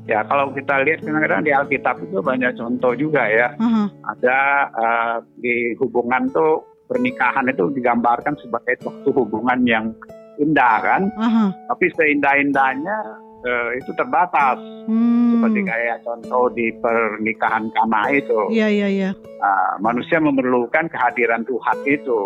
Ya 0.09 0.21
kalau 0.25 0.51
kita 0.57 0.81
lihat 0.89 1.05
kadang-kadang 1.05 1.43
di 1.45 1.53
Alkitab 1.53 1.97
itu 2.01 2.19
banyak 2.25 2.57
contoh 2.57 2.93
juga 2.97 3.29
ya. 3.29 3.53
Aha. 3.61 3.85
ada 4.09 4.39
eh, 4.73 5.17
di 5.39 5.55
hubungan 5.79 6.33
tuh 6.33 6.65
pernikahan 6.89 7.47
itu 7.47 7.69
digambarkan 7.71 8.35
sebagai 8.41 8.81
suatu 8.81 9.13
hubungan 9.15 9.61
yang 9.63 9.93
indah 10.39 10.77
kan? 10.81 11.03
Aha. 11.15 11.53
tapi 11.69 11.93
seindah-indahnya 11.93 12.97
eh, 13.45 13.71
itu 13.79 13.93
terbatas. 13.95 14.59
Hmm. 14.89 15.37
seperti 15.37 15.61
kayak 15.69 16.01
contoh 16.01 16.49
di 16.51 16.73
pernikahan 16.81 17.69
Kana 17.71 18.09
itu. 18.11 18.49
Iya 18.49 18.67
iya 18.73 18.89
iya. 18.89 19.11
Ah, 19.39 19.77
manusia 19.79 20.17
memerlukan 20.19 20.89
kehadiran 20.89 21.45
Tuhan 21.45 21.79
itu. 21.85 22.21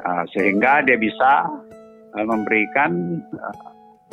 Ah, 0.00 0.24
sehingga 0.32 0.80
dia 0.82 0.96
bisa 0.96 1.44
eh, 2.16 2.24
memberikan 2.24 3.20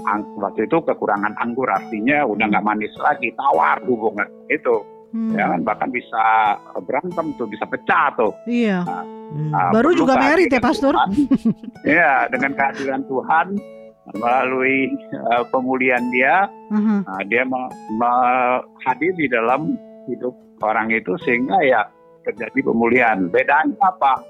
ang- 0.03 0.27
waktu 0.37 0.67
itu 0.67 0.77
kekurangan 0.83 1.33
anggur 1.39 1.65
artinya 1.65 2.27
udah 2.27 2.45
nggak 2.45 2.65
manis 2.65 2.91
lagi 2.99 3.31
tawar 3.33 3.79
hubungan 3.87 4.27
itu 4.51 4.83
Hmm. 5.15 5.31
ya 5.31 5.47
kan 5.47 5.63
bahkan 5.63 5.89
bisa 5.89 6.23
berantem 6.83 7.31
tuh 7.39 7.47
bisa 7.47 7.63
pecah 7.63 8.11
tuh 8.13 8.35
iya 8.45 8.83
Hmm. 9.25 9.49
Ah, 9.49 9.73
Baru 9.73 9.89
juga 9.97 10.21
merit 10.21 10.53
ya, 10.53 10.61
Pastor? 10.61 10.93
Iya, 11.81 12.29
dengan 12.29 12.53
kehadiran 12.53 13.01
Tuhan 13.09 13.57
melalui 14.13 14.85
eh, 14.93 15.43
pemulihan 15.49 16.03
dia, 16.13 16.45
Aha. 16.69 16.95
nah, 17.01 17.21
dia 17.25 17.41
hadir 18.85 19.17
di 19.17 19.25
dalam 19.25 19.73
hidup 20.05 20.33
orang 20.61 20.93
itu 20.93 21.17
sehingga 21.25 21.57
ya 21.65 21.81
terjadi 22.21 22.69
pemulihan. 22.69 23.25
Bedanya 23.33 23.73
apa? 23.81 24.21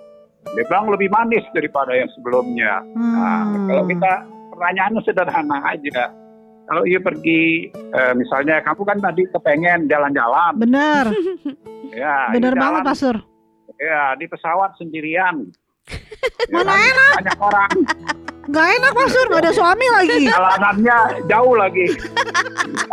Dia 0.56 0.64
bilang 0.64 0.88
lebih 0.88 1.12
manis 1.12 1.44
daripada 1.52 1.92
yang 1.92 2.08
sebelumnya. 2.16 2.80
Nah, 2.96 3.52
Hmm. 3.52 3.68
kalau 3.68 3.84
kita 3.92 4.12
pertanyaannya 4.56 5.02
sederhana 5.04 5.58
aja. 5.66 6.08
Kalau 6.66 6.82
ia 6.84 6.98
pergi, 6.98 7.70
eh, 7.70 8.14
misalnya 8.18 8.58
kamu 8.66 8.82
kan 8.82 8.98
tadi 8.98 9.22
kepengen 9.30 9.86
jalan-jalan, 9.86 10.54
Benar, 10.58 11.14
ya, 11.94 12.34
benar 12.34 12.54
ini 12.58 12.62
banget 12.62 12.82
jalan, 12.82 12.90
Pastor. 12.90 13.16
ya 13.78 14.18
di 14.18 14.26
pesawat 14.26 14.74
sendirian. 14.82 15.46
Mana 16.54 16.74
kan? 16.74 16.82
enak? 16.90 17.14
Banyak 17.22 17.40
orang, 17.40 17.72
Gak 18.54 18.68
enak 18.78 18.94
Pastor, 18.94 19.26
gak 19.30 19.42
ada 19.42 19.54
suami 19.54 19.88
lagi. 19.90 20.30
jalanannya 20.30 20.98
jauh 21.26 21.54
lagi, 21.58 21.88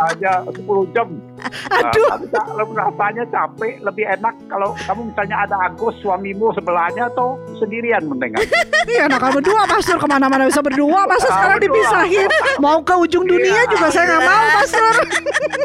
aja 0.01 0.31
10 0.49 0.93
jam. 0.93 1.07
Nah, 1.43 1.79
Aduh. 1.85 2.07
tapi 2.09 2.25
kalau 2.31 2.65
rasanya 2.71 3.23
capek, 3.27 3.73
lebih 3.81 4.05
enak 4.09 4.35
kalau 4.47 4.71
kamu 4.79 5.11
misalnya 5.11 5.37
ada 5.41 5.55
Agus 5.61 5.95
suamimu 5.99 6.53
sebelahnya 6.53 7.09
atau 7.09 7.35
sendirian 7.57 8.03
mendengar. 8.03 8.39
Iya, 8.83 9.07
anak 9.07 9.19
kamu 9.19 9.33
berdua 9.39 9.63
Pastor 9.65 9.95
ke 9.95 10.07
mana-mana 10.07 10.43
bisa 10.43 10.59
berdua. 10.59 11.03
Masa 11.03 11.25
Ah, 11.25 11.33
sekarang 11.33 11.57
berdua. 11.57 11.75
dipisahin? 11.75 12.29
Mau 12.57 12.79
ke 12.79 12.93
ujung 12.97 13.25
dunia 13.25 13.59
Iya. 13.59 13.69
juga 13.69 13.87
saya 13.89 14.05
nggak 14.07 14.23
mau 14.23 14.43
Pastor. 14.53 14.93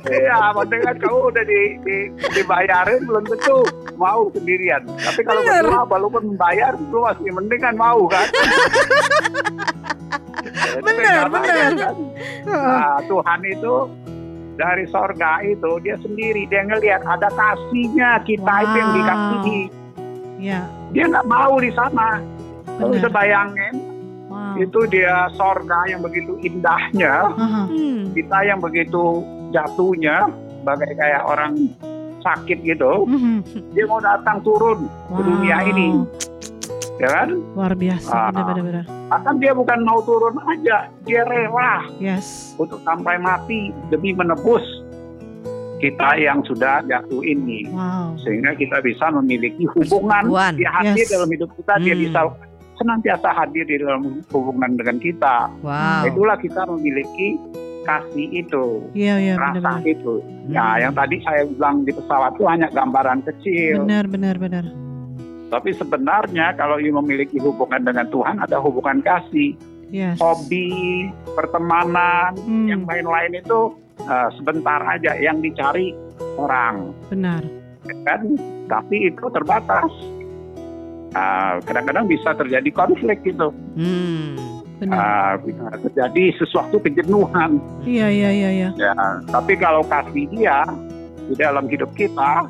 Iya, 0.09 0.39
mendengar 0.53 0.95
kamu 0.97 1.19
udah 1.29 1.45
di, 1.45 1.61
di, 1.81 1.97
dibayarin 2.33 3.01
belum 3.05 3.25
tentu 3.27 3.59
mau 3.95 4.31
sendirian. 4.31 4.83
Tapi 4.85 5.21
kalau 5.23 5.41
Bener. 5.41 5.63
berdua 5.63 5.83
walaupun 5.89 6.23
membayar, 6.29 6.73
lu 6.81 6.99
masih 7.01 7.31
mending 7.31 7.61
kan 7.61 7.75
mau 7.75 8.07
kan. 8.07 8.27
Bener, 10.79 11.27
banget, 11.29 11.51
bener. 11.51 11.73
kan. 11.77 11.95
Nah, 12.47 12.97
Tuhan 13.05 13.41
itu 13.45 13.75
dari 14.59 14.85
sorga 14.85 15.38
itu 15.41 15.79
dia 15.81 15.95
sendiri 15.97 16.45
dia 16.45 16.67
ngelihat 16.67 17.07
ada 17.07 17.31
kasihnya 17.31 18.19
kita 18.23 18.55
itu 18.61 18.75
yang 18.77 18.91
Wow. 18.91 18.97
dikasihi. 18.99 19.61
Ya, 20.38 20.61
Dia 20.88 21.05
nggak 21.07 21.27
mau 21.27 21.59
di 21.59 21.71
sana. 21.73 22.19
Benar. 22.69 22.95
bisa 22.95 23.09
bayangin 23.09 23.75
Wow. 24.29 24.55
itu 24.57 24.81
dia 24.87 25.27
sorga 25.33 25.79
yang 25.87 25.99
begitu 25.99 26.35
indahnya. 26.41 27.15
Hmm. 27.33 28.11
kita 28.12 28.38
yang 28.45 28.59
begitu 28.59 29.23
jatuhnya 29.50 30.29
bagai 30.62 30.93
kayak 30.93 31.23
orang 31.25 31.55
sakit 32.19 32.59
gitu. 32.61 33.07
Mhm. 33.07 33.41
Dia 33.73 33.87
mau 33.87 33.99
datang 33.99 34.43
turun 34.43 34.85
ke 35.09 35.23
dunia 35.23 35.57
Wow. 35.57 35.71
ini, 35.71 35.88
ya 36.99 37.09
kan? 37.09 37.28
Luar 37.55 37.73
biasa, 37.73 38.11
Ah. 38.12 38.31
benar-benar. 38.31 38.85
Bahkan 39.09 39.35
dia 39.38 39.52
bukan 39.55 39.78
mau 39.83 40.02
turun 40.02 40.37
aja, 40.45 40.76
dia 41.02 41.23
rela 41.25 41.87
Yes. 41.97 42.52
untuk 42.55 42.83
sampai 42.83 43.17
mati 43.17 43.71
demi 43.88 44.12
menebus 44.12 44.62
kita 45.78 46.19
yang 46.19 46.43
sudah 46.43 46.83
jatuh 46.85 47.23
ini. 47.23 47.71
Wow. 47.71 48.19
Sehingga 48.19 48.52
kita 48.52 48.83
bisa 48.83 49.14
memiliki 49.14 49.62
hubungan, 49.71 50.26
Persekutuan. 50.26 50.52
dia 50.59 50.71
hadir 50.73 51.07
Yes. 51.07 51.11
dalam 51.11 51.28
hidup 51.31 51.50
kita, 51.55 51.73
dia 51.78 51.95
Hmm. 51.95 52.02
bisa 52.02 52.21
senantiasa 52.75 53.28
hadir 53.33 53.64
di 53.64 53.76
dalam 53.78 54.02
hubungan 54.28 54.75
dengan 54.75 54.99
kita. 54.99 55.50
Wow. 55.62 56.02
Itulah 56.05 56.37
kita 56.37 56.67
memiliki 56.67 57.38
kasih 57.83 58.28
itu, 58.37 58.85
Iya, 58.93 59.14
iya, 59.17 59.35
rasa 59.35 59.57
benar-benar. 59.57 59.87
itu. 59.87 60.14
Hmm. 60.21 60.52
Nah, 60.52 60.75
yang 60.76 60.93
tadi 60.93 61.17
saya 61.25 61.43
bilang 61.47 61.76
di 61.83 61.93
pesawat 61.95 62.37
itu 62.37 62.45
hanya 62.45 62.69
gambaran 62.69 63.19
kecil. 63.25 63.87
Benar, 63.87 64.05
benar, 64.07 64.35
benar. 64.37 64.64
Tapi 65.49 65.73
sebenarnya 65.73 66.52
kalau 66.55 66.76
ingin 66.76 67.00
memiliki 67.00 67.40
hubungan 67.40 67.81
dengan 67.81 68.05
Tuhan 68.09 68.37
ada 68.38 68.61
hubungan 68.61 69.00
kasih, 69.00 69.57
Yes. 69.88 70.21
hobi, 70.21 71.09
pertemanan, 71.33 72.37
Hmm, 72.38 72.69
yang 72.69 72.83
lain-lain 72.85 73.40
itu 73.40 73.73
eh, 73.99 74.28
sebentar 74.37 74.78
aja 74.85 75.17
yang 75.19 75.43
dicari 75.43 75.90
orang, 76.37 76.95
benar. 77.11 77.43
kan? 78.05 78.21
Tapi 78.69 79.11
itu 79.11 79.25
terbatas. 79.28 79.90
Ah, 81.11 81.59
kadang-kadang 81.64 82.07
bisa 82.07 82.31
terjadi 82.31 82.69
konflik 82.71 83.25
gitu, 83.25 83.49
Hmm. 83.75 84.37
Benar. 84.78 85.43
Bisa 85.43 85.67
terjadi 85.83 86.25
sesuatu 86.38 86.78
kejenuhan. 86.78 87.59
Iya, 87.83 88.07
iya, 88.07 88.31
iya, 88.31 88.50
iya. 88.55 88.71
Ya, 88.78 88.95
tapi 89.26 89.59
kalau 89.59 89.83
kasih 89.83 90.31
dia 90.31 90.62
di 91.26 91.35
dalam 91.35 91.67
hidup 91.67 91.90
kita, 91.93 92.47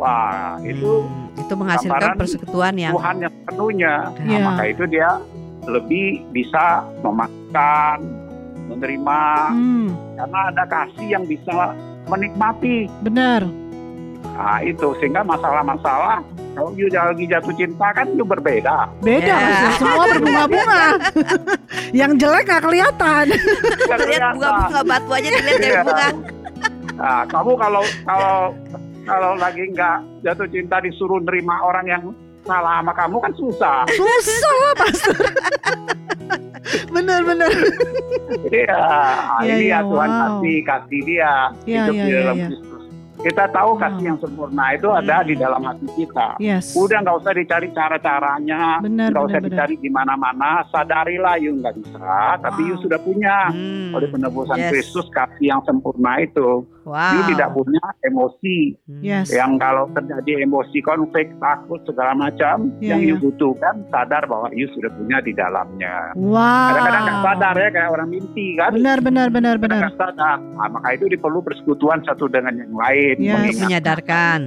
wah 0.00 0.56
itu 0.62 1.04
Hmm. 1.04 1.28
itu 1.36 1.52
menghasilkan 1.52 2.16
persekutuan 2.16 2.74
yang 2.74 2.92
Tuhan 2.92 3.16
yang 3.20 3.34
penuhnya. 3.44 3.94
Nah, 4.18 4.40
maka 4.46 4.62
itu 4.66 4.84
dia 4.86 5.20
lebih 5.62 6.24
bisa 6.30 6.80
memakan, 7.00 7.98
menerima, 8.66 9.22
Hmm, 9.50 9.88
karena 10.16 10.40
ada 10.48 10.64
kasih 10.64 11.06
yang 11.10 11.24
bisa 11.24 11.76
menikmati. 12.06 12.88
benar. 13.00 13.44
Nah 14.30 14.58
itu 14.62 14.96
sehingga 14.96 15.20
masalah-masalah 15.20 16.24
kalau 16.50 16.72
you 16.72 16.88
lagi 16.88 17.24
jatuh 17.24 17.52
cinta 17.52 17.92
kan 17.92 18.08
itu 18.08 18.24
berbeda. 18.24 18.88
Beda, 19.00 19.26
Ya. 19.26 19.36
Mas. 19.36 19.76
semua 19.76 20.04
berbunga-bunga. 20.08 20.82
Yang 22.00 22.12
jelek 22.16 22.44
nggak 22.46 22.62
kelihatan. 22.62 23.24
Lihat 23.28 24.00
kelihatan. 24.00 24.32
bunga-bunga 24.34 24.80
batu 24.82 25.10
aja 25.10 25.28
dilihat 25.30 25.44
dari 25.58 25.68
Iya. 25.68 25.82
bunga. 25.82 26.08
Nah, 26.96 27.22
kamu 27.26 27.52
kalau 27.54 27.82
kalau 28.02 28.34
kalau 29.10 29.34
lagi 29.34 29.66
nggak 29.66 29.96
jatuh 30.22 30.46
cinta 30.46 30.78
disuruh 30.78 31.18
nerima 31.18 31.58
orang 31.60 31.86
yang 31.86 32.02
salah 32.40 32.78
sama 32.78 32.92
kamu 32.94 33.16
kan 33.18 33.32
susah. 33.34 33.78
Susah 33.90 34.56
Pastor. 34.74 35.18
Benar-benar. 36.94 37.50
Jadi 38.46 38.58
ya 38.62 38.82
Iya, 39.42 39.54
ini 39.56 39.64
iya, 39.66 39.78
ya 39.80 39.80
Tuhan 39.82 40.08
wow. 40.08 40.20
kasih 40.22 40.56
kasih 40.62 41.00
dia 41.02 41.32
Iya, 41.64 41.80
hidup 41.82 41.94
iya, 41.94 42.00
di 42.00 42.08
iya, 42.08 42.18
dalam 42.20 42.36
iya. 42.36 42.46
Kristus. 42.46 42.68
Kita 43.20 43.44
tahu 43.52 43.70
Wow. 43.70 43.80
kasih 43.82 44.04
yang 44.06 44.18
sempurna 44.18 44.64
itu 44.72 44.88
ada 44.88 45.16
Hmm. 45.20 45.28
di 45.28 45.34
dalam 45.36 45.60
hati 45.60 45.86
kita. 45.92 46.28
Yes. 46.40 46.72
Udah 46.72 46.98
nggak 47.00 47.16
usah 47.20 47.32
dicari 47.34 47.68
cara-caranya, 47.70 48.80
Benar, 48.80 49.08
nggak 49.12 49.22
usah 49.22 49.36
benar, 49.36 49.44
benar. 49.44 49.66
dicari 49.68 49.74
di 49.76 49.90
mana-mana. 49.90 50.50
Sadarilah 50.66 51.36
you 51.36 51.52
nggak 51.54 51.74
bisa, 51.76 52.08
tapi 52.40 52.60
Wow. 52.62 52.68
you 52.70 52.76
sudah 52.80 52.98
punya 52.98 53.36
Hmm. 53.50 53.92
oleh 53.92 54.08
penebusan 54.08 54.56
Yes. 54.56 54.70
Kristus 54.72 55.06
kasih 55.10 55.46
yang 55.48 55.60
sempurna 55.62 56.16
itu. 56.18 56.64
Wow. 56.80 57.12
You 57.12 57.22
tidak 57.28 57.52
punya 57.52 57.84
emosi. 58.02 58.58
Yes. 59.00 59.28
yang 59.28 59.56
kalau 59.56 59.84
terjadi 59.90 60.42
emosi 60.42 60.80
konflik, 60.80 61.28
takut 61.36 61.80
segala 61.84 62.12
macam, 62.14 62.72
Iya, 62.78 62.96
yang 62.96 63.00
iya. 63.00 63.08
you 63.10 63.16
butuhkan 63.18 63.84
sadar 63.88 64.24
bahwa 64.24 64.48
you 64.50 64.64
sudah 64.70 64.88
punya 64.90 65.20
di 65.20 65.32
dalamnya. 65.32 66.12
Wow. 66.14 66.40
Kadang-kadang 66.72 67.02
nggak 67.02 67.20
sadar 67.22 67.54
ya 67.54 67.68
kayak 67.70 67.90
orang 67.90 68.08
mimpi 68.08 68.46
kan. 68.56 68.70
Benar, 68.72 68.98
benar, 69.00 69.28
benar, 69.28 69.54
Kadang 69.54 69.62
benar. 69.62 69.80
nggak 69.82 69.96
sadar. 69.96 70.38
Nah, 70.40 70.68
maka 70.70 70.88
itu 70.92 71.04
diperlu 71.06 71.38
persekutuan 71.40 72.00
satu 72.02 72.24
dengan 72.26 72.56
yang 72.56 72.72
lain. 72.72 73.14
Yes. 73.18 73.34
mengingat- 73.34 73.60
menyadarkan. 73.62 74.40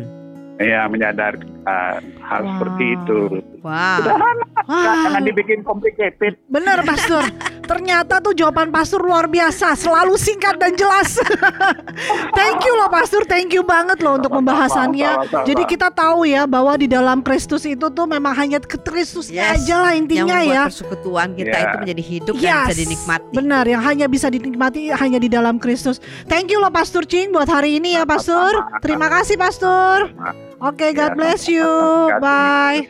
Ya 0.56 0.82
menyadar 0.86 1.34
uh, 1.64 1.96
hal 2.22 2.42
Wow. 2.42 2.52
seperti 2.54 2.84
itu. 2.94 3.20
Wow. 3.60 3.98
Sederhana, 3.98 4.46
Wah, 4.64 4.84
jangan 5.04 5.22
dibikin 5.24 5.60
complicated. 5.62 6.36
benar, 6.46 6.84
Pastor. 6.84 7.24
Ternyata 7.64 8.20
tuh 8.20 8.34
jawaban 8.34 8.70
Pastor 8.70 9.00
luar 9.00 9.26
biasa, 9.26 9.72
selalu 9.74 10.14
singkat 10.16 10.60
dan 10.60 10.76
jelas. 10.76 11.16
thank 12.38 12.60
you 12.62 12.74
loh, 12.74 12.88
Pastor. 12.88 13.24
Thank 13.24 13.52
you 13.52 13.64
banget 13.64 14.00
loh 14.00 14.18
untuk 14.18 14.30
pembahasannya. 14.30 15.12
Jadi 15.44 15.64
kita 15.66 15.88
tahu 15.90 16.26
ya 16.26 16.44
bahwa 16.44 16.76
di 16.76 16.86
dalam 16.86 17.22
Kristus 17.22 17.64
itu 17.64 17.88
tuh 17.88 18.06
memang 18.06 18.36
hanya 18.36 18.60
ke 18.60 18.76
Kristusnya 18.78 19.56
Yes. 19.56 19.64
aja 19.64 19.76
lah 19.80 19.92
Yang 19.92 20.02
intinya 20.02 20.36
membuat 20.38 20.54
ya. 20.54 20.64
persekutuan 20.68 21.30
kita 21.34 21.50
Ya. 21.50 21.64
itu 21.64 21.78
menjadi 21.80 22.04
hidup 22.04 22.36
dan 22.36 22.44
Yes, 22.44 22.64
bisa 22.66 22.76
dinikmati. 22.78 23.32
Benar, 23.34 23.64
yang 23.66 23.82
hanya 23.82 24.06
bisa 24.06 24.28
dinikmati 24.28 24.82
hanya 24.92 25.18
di 25.18 25.30
dalam 25.30 25.56
Kristus. 25.56 25.98
Thank 26.26 26.52
you 26.52 26.60
loh 26.60 26.70
Pastor 26.70 27.04
Cing 27.04 27.32
buat 27.32 27.48
hari 27.48 27.80
ini 27.80 27.96
ya 27.96 28.04
Pastor. 28.04 28.52
Terima 28.80 29.08
kasih 29.08 29.40
Pastor. 29.40 30.12
Oke, 30.64 30.96
God 30.96 31.12
Ya, 31.12 31.18
bless 31.20 31.44
you. 31.52 31.68
Bye. 32.24 32.88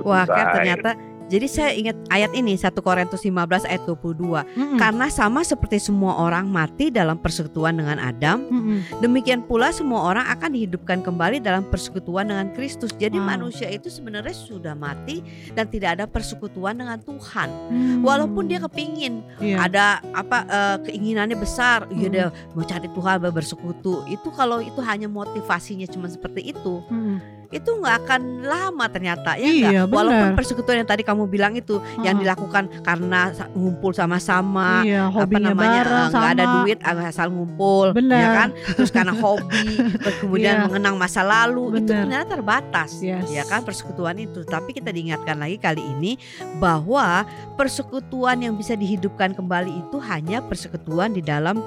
Wah, 0.00 0.24
Bye. 0.24 0.56
ternyata 0.56 1.09
jadi 1.30 1.46
saya 1.46 1.70
ingat 1.72 1.96
ayat 2.10 2.34
ini 2.34 2.58
1 2.58 2.74
Korintus 2.82 3.22
15 3.22 3.70
ayat 3.70 3.86
22. 3.86 4.42
Mm-mm. 4.42 4.76
Karena 4.76 5.06
sama 5.06 5.46
seperti 5.46 5.78
semua 5.78 6.18
orang 6.18 6.50
mati 6.50 6.90
dalam 6.90 7.14
persekutuan 7.16 7.78
dengan 7.78 8.02
Adam, 8.02 8.42
Mm-mm. 8.50 8.98
demikian 8.98 9.46
pula 9.46 9.70
semua 9.70 10.10
orang 10.10 10.26
akan 10.26 10.50
dihidupkan 10.58 10.98
kembali 11.00 11.38
dalam 11.38 11.62
persekutuan 11.70 12.26
dengan 12.26 12.50
Kristus. 12.50 12.90
Jadi 12.98 13.16
Wow. 13.16 13.30
manusia 13.30 13.70
itu 13.70 13.86
sebenarnya 13.86 14.34
sudah 14.34 14.74
mati 14.74 15.22
dan 15.54 15.70
tidak 15.70 16.02
ada 16.02 16.04
persekutuan 16.10 16.74
dengan 16.74 16.98
Tuhan. 16.98 17.48
Hmm. 17.70 18.02
Walaupun 18.02 18.50
dia 18.50 18.58
kepingin 18.58 19.22
Iya. 19.38 19.70
ada 19.70 19.84
apa 20.10 20.38
eh, 20.50 20.76
keinginannya 20.90 21.38
besar, 21.38 21.86
ya 21.94 22.10
Hmm. 22.10 22.12
dia 22.12 22.26
mau 22.58 22.66
cari 22.66 22.90
Tuhan 22.90 23.16
bersekutu. 23.30 24.02
Itu 24.10 24.34
kalau 24.34 24.58
itu 24.58 24.82
hanya 24.82 25.06
motivasinya 25.06 25.86
cuma 25.86 26.10
seperti 26.10 26.50
itu, 26.50 26.82
Mm-mm. 26.90 27.39
Itu 27.50 27.66
nggak 27.66 28.06
akan 28.06 28.20
lama 28.42 28.84
ternyata 28.86 29.34
ya 29.34 29.42
Iya, 29.42 29.82
nggak? 29.82 29.90
Walaupun 29.90 30.22
benar. 30.30 30.38
persekutuan 30.38 30.76
yang 30.78 30.86
tadi 30.86 31.02
kamu 31.02 31.26
bilang 31.26 31.52
itu 31.52 31.76
yang 32.00 32.14
Ah. 32.14 32.20
dilakukan 32.22 32.64
karena 32.80 33.20
ngumpul 33.52 33.90
sama-sama 33.90 34.86
Iya, 34.86 35.10
apa 35.10 35.34
namanya 35.34 35.82
eh, 35.82 36.06
nggak 36.08 36.30
ada 36.32 36.44
duit 36.56 36.78
asal 36.80 37.26
ngumpul 37.28 37.90
Benar. 37.90 38.14
ya 38.16 38.28
kan 38.32 38.48
terus 38.70 38.88
karena 38.88 39.10
hobi 39.18 39.66
terus 39.98 40.16
kemudian 40.20 40.54
Iya. 40.56 40.64
mengenang 40.64 40.94
masa 40.94 41.20
lalu 41.20 41.74
itu 41.76 41.90
Benar. 41.90 42.06
ternyata 42.06 42.26
terbatas 42.30 42.90
Yes. 43.02 43.26
ya 43.26 43.42
kan 43.42 43.66
persekutuan 43.66 44.14
itu 44.16 44.46
tapi 44.46 44.70
kita 44.70 44.88
diingatkan 44.88 45.34
lagi 45.34 45.58
kali 45.58 45.82
ini 45.82 46.22
bahwa 46.56 47.26
persekutuan 47.54 48.38
yang 48.38 48.54
bisa 48.54 48.72
dihidupkan 48.72 49.34
kembali 49.34 49.74
itu 49.80 49.98
hanya 50.00 50.38
persekutuan 50.40 51.10
di 51.10 51.20
dalam 51.20 51.58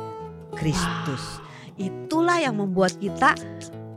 Kristus 0.54 1.44
itulah 1.74 2.38
yang 2.38 2.54
membuat 2.56 2.94
kita 2.96 3.34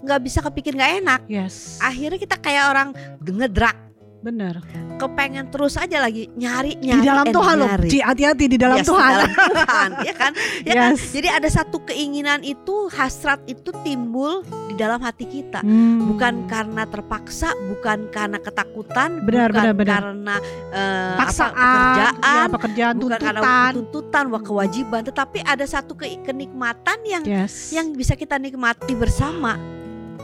nggak 0.07 0.21
bisa 0.23 0.39
kepikir 0.41 0.73
nggak 0.73 0.93
enak 1.01 1.21
Yes. 1.27 1.77
akhirnya 1.79 2.17
kita 2.17 2.37
kayak 2.37 2.65
orang 2.69 2.89
ngedrak 3.21 3.75
Benar. 4.19 4.59
kepengen 4.97 5.47
terus 5.47 5.77
aja 5.77 6.01
lagi 6.01 6.27
nyari 6.33 6.75
Di 6.75 6.89
nyari 6.89 7.05
dalam 7.05 7.27
and 7.27 7.37
Tuhan 7.37 7.55
loh. 7.55 7.69
hati-hati 8.01 8.45
di 8.49 8.57
dalam 8.57 8.79
Yes, 8.81 8.89
Tuhan. 8.89 9.07
di 9.07 9.15
dalam 9.15 9.31
Tuhan 9.31 9.91
ya 10.03 10.15
kan 10.17 10.33
ya 10.67 10.75
kan 10.75 10.91
Yes. 10.91 11.13
jadi 11.13 11.29
ada 11.33 11.47
satu 11.47 11.85
keinginan 11.85 12.41
itu 12.43 12.89
hasrat 12.89 13.45
itu 13.45 13.71
timbul 13.83 14.41
di 14.67 14.75
dalam 14.75 14.99
hati 14.99 15.29
kita 15.29 15.61
Hmm. 15.61 16.11
bukan 16.11 16.35
karena 16.47 16.83
terpaksa 16.85 17.55
bukan 17.69 18.09
karena 18.09 18.41
ketakutan 18.41 19.21
Benar, 19.21 19.47
bukan 19.47 19.63
benar, 19.63 19.75
benar. 19.77 20.01
karena 20.01 20.37
apa, 20.67 21.17
paksaan, 21.19 21.53
pekerjaan 21.53 22.15
ya, 22.17 22.51
pekerjaan 22.51 22.95
bukan 22.97 23.11
karena 23.13 23.31
tuntutan. 23.37 23.71
tuntutan 23.77 24.25
wah 24.27 24.43
kewajiban 24.43 25.03
tetapi 25.05 25.39
ada 25.45 25.65
satu 25.65 25.93
ke- 25.95 26.19
kenikmatan 26.21 26.99
yang 27.05 27.23
Yes. 27.23 27.71
yang 27.71 27.93
bisa 27.93 28.15
kita 28.15 28.37
nikmati 28.37 28.91
bersama 28.93 29.55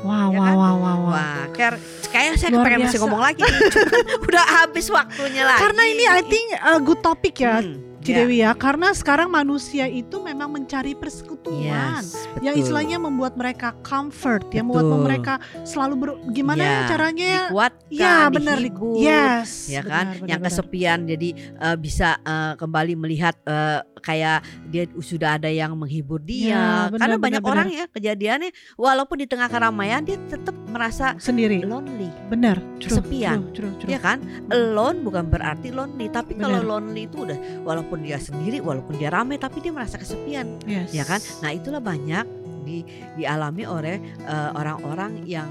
wow, 0.03 0.29
ya 0.31 0.39
wow, 0.39 0.45
kan? 0.45 0.55
wow, 0.55 0.75
wow, 0.75 0.77
wow. 0.79 0.99
wah 1.11 1.43
kayak 1.55 1.73
kayaknya 2.13 2.33
saya 2.37 2.51
Luar 2.53 2.65
kepengen 2.69 2.81
masih 2.87 3.01
ngomong 3.01 3.23
lagi. 3.25 3.43
Udah 4.29 4.45
habis 4.61 4.87
waktunya 4.93 5.43
lagi. 5.49 5.61
Karena 5.65 5.83
ini 5.89 6.05
I 6.05 6.21
think 6.29 6.47
a 6.61 6.77
good 6.79 7.01
topic 7.01 7.35
ya, 7.41 7.65
Hmm, 7.65 7.81
Cidewi 8.03 8.43
ya. 8.43 8.51
Karena 8.53 8.91
sekarang 8.93 9.31
manusia 9.31 9.87
itu 9.87 10.19
memang 10.19 10.51
mencari 10.51 10.93
persekutuan. 10.93 12.03
Yes, 12.03 12.19
yang 12.43 12.59
betul. 12.59 12.63
istilahnya 12.67 12.99
membuat 12.99 13.39
mereka 13.39 13.73
comfort, 13.87 14.51
yang 14.51 14.67
membuat 14.69 14.87
Betul. 14.91 15.03
mereka 15.07 15.35
selalu 15.63 15.95
ber, 15.97 16.11
gimana 16.35 16.63
ya 16.63 16.71
Ya, 16.73 16.81
caranya 16.89 17.27
ya? 17.27 17.43
dikuatkan, 17.49 17.93
Ya 17.93 18.17
benar, 18.33 18.57
dihibur, 18.59 18.97
yes, 18.99 19.51
ya 19.69 19.83
kan, 19.85 20.17
benar, 20.17 20.29
yang 20.29 20.41
benar. 20.43 20.51
kesepian 20.51 20.99
jadi 21.07 21.29
eh, 21.37 21.77
bisa 21.77 22.09
eh, 22.19 22.53
kembali 22.59 22.93
melihat 22.97 23.35
eh, 23.45 23.81
kayak 24.03 24.39
dia 24.73 24.85
sudah 24.99 25.39
ada 25.39 25.47
yang 25.47 25.77
menghibur 25.79 26.19
dia, 26.19 26.51
Ya, 26.53 26.67
benar, 26.91 26.99
karena 26.99 27.17
benar, 27.17 27.25
banyak 27.29 27.43
benar. 27.43 27.53
orang 27.55 27.69
ya 27.71 27.85
kejadiannya, 27.87 28.51
walaupun 28.75 29.17
di 29.23 29.27
tengah 29.31 29.47
keramaian 29.47 30.03
dia 30.03 30.19
tetap 30.27 30.57
merasa 30.73 31.13
sendiri, 31.21 31.61
lonely, 31.63 32.09
benar, 32.27 32.57
true, 32.81 32.99
kesepian. 32.99 33.53
true, 33.53 33.69
true, 33.71 33.73
true. 33.85 33.91
ya 33.93 34.01
kan, 34.01 34.19
alone 34.49 35.05
bukan 35.05 35.29
berarti 35.29 35.69
lonely, 35.69 36.09
tapi 36.09 36.35
kalau 36.35 36.65
lonely 36.65 37.05
itu 37.05 37.29
udah 37.29 37.37
walaupun 37.63 38.01
dia 38.01 38.17
sendiri, 38.17 38.65
walaupun 38.65 38.97
dia 38.97 39.13
ramai, 39.13 39.37
tapi 39.37 39.61
dia 39.61 39.71
merasa 39.71 40.01
kesepian, 40.01 40.57
Yes. 40.65 40.91
ya 40.91 41.05
kan, 41.05 41.21
nah 41.45 41.53
itulah 41.53 41.79
banyak 41.79 42.25
di 42.63 42.81
dialami 43.15 43.67
oleh 43.67 43.97
eh, 44.23 44.51
orang-orang 44.57 45.27
yang 45.29 45.51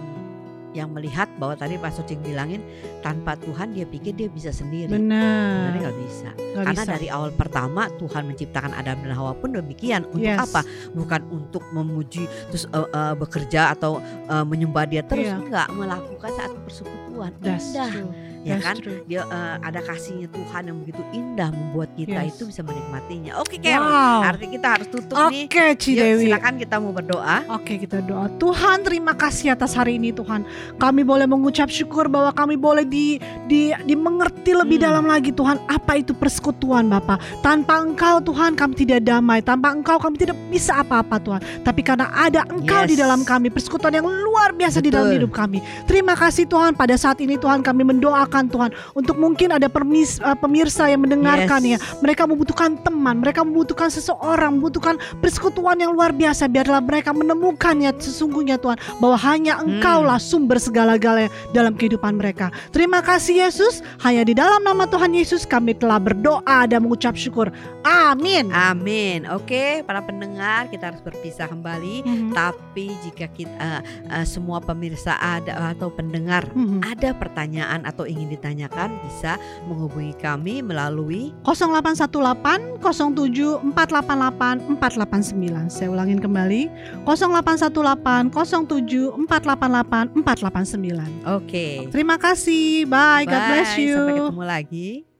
yang 0.73 0.89
melihat 0.89 1.27
bahwa 1.35 1.53
tadi 1.53 1.75
Pak 1.75 1.91
Sucing 1.91 2.19
bilangin 2.19 2.63
tanpa 2.99 3.35
Tuhan 3.35 3.71
dia 3.71 3.83
pikir 3.83 4.13
dia 4.13 4.27
bisa 4.27 4.49
sendiri. 4.49 4.87
Sebenarnya 4.87 5.67
benar, 5.67 5.81
nggak 5.81 5.97
bisa. 5.99 6.29
nggak 6.31 6.63
Karena 6.63 6.81
bisa. 6.81 6.91
dari 6.91 7.07
awal 7.07 7.31
pertama 7.31 7.81
Tuhan 7.93 8.23
menciptakan 8.25 8.71
Adam 8.73 8.97
dan 8.99 9.11
Hawa 9.11 9.33
pun 9.33 9.49
demikian. 9.51 10.07
Untuk 10.07 10.23
Yes. 10.23 10.39
apa? 10.41 10.61
Bukan 10.91 11.21
untuk 11.29 11.63
memuji 11.71 12.23
terus 12.47 12.65
eh, 12.65 12.87
eh, 12.87 13.13
bekerja 13.13 13.71
atau 13.71 13.99
eh, 14.01 14.43
menyembah 14.43 14.85
dia 14.85 15.01
terus 15.01 15.27
Iya. 15.27 15.37
enggak 15.37 15.67
melakukan 15.71 16.29
saat 16.31 16.51
persekutuan. 16.57 17.31
That's 17.37 17.69
Indah, 17.69 17.91
true. 17.91 18.11
Ya 18.41 18.55
That's 18.55 18.65
kan? 18.65 18.75
true. 18.77 18.99
Dia 19.05 19.21
eh, 19.23 19.55
ada 19.61 19.79
kasihnya 19.79 20.27
Tuhan 20.27 20.61
yang 20.63 20.77
begitu 20.79 21.01
indah 21.11 21.49
membuat 21.49 21.89
kita 21.93 22.19
Yes. 22.19 22.33
itu 22.33 22.43
bisa 22.47 22.61
menikmatinya. 22.61 23.31
Oke, 23.37 23.55
Ker. 23.55 23.77
Wow. 23.77 24.21
Artinya 24.25 24.51
kita 24.51 24.67
harus 24.69 24.87
tutup 24.87 25.17
nih. 25.29 25.45
Oke, 25.45 25.65
Cidewi. 25.75 26.25
silakan 26.25 26.53
kita 26.57 26.75
mau 26.77 26.91
berdoa. 26.91 27.37
Oke 27.51 27.73
kita 27.77 27.99
doa 27.99 28.25
Tuhan 28.33 28.81
terima 28.81 29.13
kasih 29.13 29.51
atas 29.51 29.71
hari 29.71 29.95
ini 29.95 30.09
Tuhan 30.09 30.41
Kami 30.75 31.01
boleh 31.01 31.25
mengucap 31.25 31.67
syukur 31.67 32.07
bahwa 32.07 32.31
kami 32.31 32.55
boleh 32.55 32.81
di, 32.81 33.17
di, 33.45 33.69
dimengerti 33.83 34.51
lebih 34.51 34.73
Hmm. 34.73 34.87
dalam 34.87 35.05
lagi 35.05 35.29
Tuhan 35.29 35.59
Apa 35.67 35.93
itu 35.95 36.11
persekutuan 36.11 36.87
Bapak 36.87 37.19
Tanpa 37.39 37.77
engkau 37.77 38.17
Tuhan 38.19 38.55
kami 38.55 38.73
tidak 38.73 39.03
damai 39.03 39.39
Tanpa 39.39 39.69
engkau 39.69 39.97
kami 39.97 40.15
tidak 40.15 40.33
bisa 40.47 40.79
apa-apa 40.79 41.19
Tuhan 41.19 41.41
Tapi 41.61 41.81
karena 41.81 42.07
ada 42.09 42.47
engkau 42.47 42.81
di 42.83 42.95
Yes. 42.95 43.01
dalam 43.01 43.21
kami 43.21 43.47
Persekutuan 43.47 43.93
yang 43.93 44.07
luar 44.07 44.51
biasa 44.51 44.79
di 44.79 44.89
dalam 44.89 45.07
Betul. 45.07 45.17
hidup 45.19 45.31
kami 45.31 45.59
Terima 45.83 46.13
kasih 46.13 46.45
Tuhan 46.45 46.71
pada 46.71 46.95
saat 46.95 47.19
ini 47.19 47.35
Tuhan 47.35 47.59
kami 47.61 47.83
mendoakan 47.85 48.30
Tuhan 48.47 48.71
Untuk 48.95 49.19
mungkin 49.19 49.51
ada 49.51 49.67
permis, 49.67 50.15
eh, 50.17 50.37
pemirsa 50.39 50.87
yang 50.87 51.03
mendengarkan 51.03 51.59
ya 51.63 51.69
Yes. 51.71 52.03
mereka 52.03 52.23
membutuhkan 52.27 52.79
teman, 52.79 53.19
mereka 53.19 53.43
membutuhkan 53.43 53.87
seseorang, 53.87 54.59
membutuhkan 54.59 54.95
persekutuan 55.19 55.79
yang 55.79 55.91
luar 55.91 56.11
biasa. 56.11 56.47
Biarlah 56.47 56.79
mereka 56.79 57.11
menemukannya 57.11 57.91
sesungguhnya 57.97 58.55
Tuhan 58.55 58.75
bahwa 58.99 59.17
hanya 59.17 59.53
Hmm. 59.57 59.79
Engkaulah 59.81 60.21
sumber 60.21 60.61
segala-galanya 60.61 61.31
dalam 61.49 61.73
kehidupan 61.73 62.13
mereka. 62.13 62.53
Terima 62.69 63.01
kasih 63.01 63.47
Yesus. 63.47 63.79
Hanya 63.99 64.21
di 64.21 64.35
dalam 64.35 64.61
nama 64.61 64.85
Tuhan 64.85 65.09
Yesus 65.09 65.41
kami 65.41 65.73
telah 65.73 65.97
berdoa 65.97 66.67
dan 66.67 66.85
mengucap 66.85 67.17
syukur. 67.17 67.49
Amin. 67.81 68.53
Amin. 68.53 69.25
Oke, 69.25 69.81
para 69.81 70.03
pendengar, 70.03 70.69
kita 70.69 70.93
harus 70.93 71.01
berpisah 71.01 71.47
kembali. 71.47 72.03
Mhm. 72.03 72.29
Tapi 72.31 72.93
jika 73.01 73.25
kita 73.25 73.55
eh, 73.57 73.81
eh, 74.11 74.25
semua 74.27 74.61
pemirsa 74.61 75.17
ada 75.17 75.73
atau 75.73 75.89
pendengar 75.89 76.45
Mhm. 76.51 76.85
ada 76.85 77.09
pertanyaan 77.15 77.81
atau 77.81 78.05
ingin 78.05 78.20
ditanyakan 78.29 78.97
bisa 79.05 79.37
menghubungi 79.69 80.13
kami 80.17 80.61
melalui 80.65 81.33
0818 81.45 82.81
07 82.81 83.73
488 83.73 84.77
489. 84.77 85.69
Saya 85.69 85.89
ulangin 85.89 86.19
kembali. 86.21 86.69
0818 87.05 88.33
07 88.33 89.27
488 89.29 90.13
489. 90.25 91.25
Oke. 91.27 91.87
Terima 91.89 92.17
kasih. 92.17 92.85
Bye. 92.89 93.25
God 93.29 93.43
bless 93.49 93.71
Bye, 93.75 93.81
you. 93.81 93.95
Sampai 93.95 94.13
ketemu 94.17 94.43
lagi. 94.45 95.10